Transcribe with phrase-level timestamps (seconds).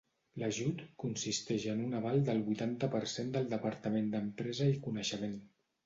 [0.43, 5.43] L'ajut consisteix en un aval del vuitanta per cent del Departament d'Empresa i Coneixement.